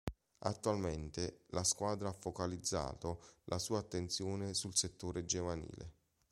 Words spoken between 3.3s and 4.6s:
la sua attenzione